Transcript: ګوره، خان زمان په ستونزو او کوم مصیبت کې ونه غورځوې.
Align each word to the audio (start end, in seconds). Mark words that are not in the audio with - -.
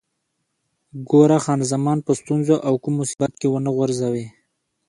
ګوره، 1.09 1.37
خان 1.43 1.59
زمان 1.71 1.97
په 2.05 2.11
ستونزو 2.19 2.55
او 2.67 2.73
کوم 2.83 2.93
مصیبت 3.01 3.31
کې 3.39 3.47
ونه 3.49 3.71
غورځوې. 3.75 4.25